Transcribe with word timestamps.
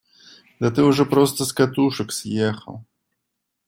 Да 0.59 0.71
ты 0.71 0.81
уже 0.83 1.05
просто 1.05 1.45
с 1.45 1.53
катушек 1.53 2.11
съехал! 2.11 2.83